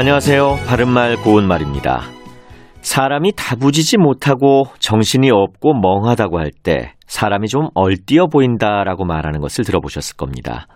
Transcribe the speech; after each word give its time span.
안녕하세요. 0.00 0.58
바른말 0.68 1.16
고운말입니다. 1.16 2.02
사람이 2.82 3.32
다부지지 3.34 3.98
못하고 3.98 4.66
정신이 4.78 5.28
없고 5.32 5.74
멍하다고 5.74 6.38
할 6.38 6.52
때 6.62 6.92
사람이 7.08 7.48
좀 7.48 7.66
얼띄어 7.74 8.28
보인다라고 8.28 9.04
말하는 9.04 9.40
것을 9.40 9.64
들어보셨을 9.64 10.16
겁니다. 10.16 10.68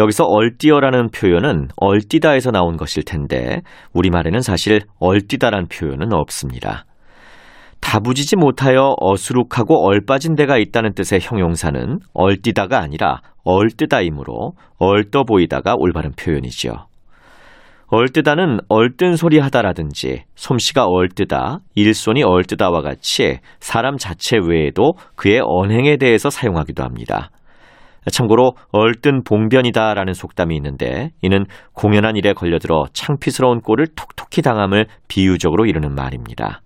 여기서 0.00 0.24
얼띄어라는 0.24 1.10
표현은 1.10 1.68
얼띠다에서 1.76 2.50
나온 2.50 2.76
것일 2.76 3.04
텐데 3.04 3.62
우리말에는 3.92 4.40
사실 4.40 4.80
얼띠다란 4.98 5.68
표현은 5.68 6.12
없습니다. 6.12 6.84
다부지지 7.78 8.34
못하여 8.34 8.96
어수룩하고 8.98 9.86
얼빠진 9.86 10.34
데가 10.34 10.58
있다는 10.58 10.94
뜻의 10.94 11.20
형용사는 11.22 12.00
얼띠다가 12.12 12.80
아니라 12.80 13.20
얼뜨다이므로 13.44 14.54
얼떠 14.78 15.22
보이다가 15.22 15.76
올바른 15.78 16.10
표현이죠. 16.18 16.88
얼뜨다는 17.90 18.60
얼뜬 18.68 19.16
소리 19.16 19.38
하다라든지 19.38 20.24
솜씨가 20.34 20.84
얼뜨다, 20.84 21.60
일손이 21.74 22.22
얼뜨다와 22.22 22.82
같이 22.82 23.38
사람 23.60 23.96
자체 23.96 24.36
외에도 24.36 24.92
그의 25.16 25.40
언행에 25.42 25.96
대해서 25.96 26.28
사용하기도 26.28 26.84
합니다. 26.84 27.30
참고로 28.10 28.52
얼뜬 28.72 29.22
봉변이다라는 29.24 30.12
속담이 30.12 30.54
있는데 30.56 31.10
이는 31.22 31.46
공연한 31.72 32.16
일에 32.16 32.32
걸려들어 32.34 32.84
창피스러운 32.92 33.60
꼴을 33.60 33.86
톡톡히 33.96 34.42
당함을 34.42 34.86
비유적으로 35.08 35.64
이르는 35.64 35.94
말입니다. 35.94 36.60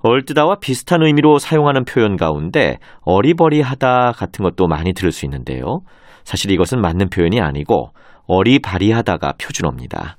얼뜨다와 0.00 0.56
비슷한 0.60 1.02
의미로 1.02 1.38
사용하는 1.38 1.84
표현 1.84 2.16
가운데 2.16 2.78
어리버리하다 3.02 4.12
같은 4.12 4.42
것도 4.42 4.66
많이 4.66 4.92
들을 4.92 5.12
수 5.12 5.24
있는데요. 5.26 5.80
사실 6.24 6.50
이것은 6.50 6.80
맞는 6.80 7.08
표현이 7.08 7.40
아니고 7.40 7.90
어리바리하다가 8.26 9.34
표준어입니다. 9.40 10.16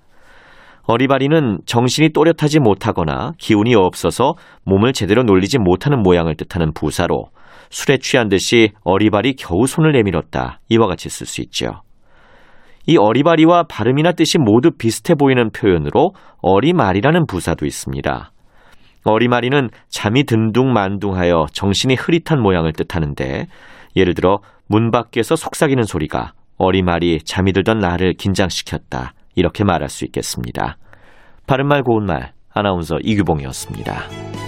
어리바리는 0.87 1.59
정신이 1.65 2.09
또렷하지 2.09 2.59
못하거나 2.59 3.33
기운이 3.39 3.73
없어서 3.75 4.33
몸을 4.65 4.93
제대로 4.93 5.23
놀리지 5.23 5.57
못하는 5.57 6.01
모양을 6.01 6.35
뜻하는 6.35 6.73
부사로 6.73 7.25
술에 7.71 7.97
취한 7.97 8.29
듯이 8.29 8.71
어리바리 8.83 9.35
겨우 9.35 9.65
손을 9.65 9.93
내밀었다. 9.93 10.59
이와 10.69 10.87
같이 10.87 11.09
쓸 11.09 11.25
수 11.25 11.41
있죠. 11.41 11.81
이 12.85 12.97
어리바리와 12.97 13.63
발음이나 13.63 14.11
뜻이 14.11 14.37
모두 14.37 14.69
비슷해 14.71 15.15
보이는 15.15 15.49
표현으로 15.49 16.13
어리말이라는 16.41 17.25
부사도 17.25 17.65
있습니다. 17.65 18.31
어리마리는 19.05 19.69
잠이 19.89 20.23
든둥만둥하여 20.25 21.47
정신이 21.51 21.95
흐릿한 21.95 22.41
모양을 22.41 22.73
뜻하는데 22.73 23.47
예를 23.95 24.13
들어 24.13 24.39
문 24.67 24.91
밖에서 24.91 25.35
속삭이는 25.35 25.83
소리가 25.83 26.33
어리말이 26.57 27.19
잠이 27.23 27.53
들던 27.53 27.79
나를 27.79 28.13
긴장시켰다. 28.13 29.13
이렇게 29.35 29.63
말할 29.63 29.89
수 29.89 30.05
있겠습니다. 30.05 30.77
바른말 31.47 31.83
고운말 31.83 32.33
아나운서 32.53 32.97
이규봉이었습니다. 33.01 34.44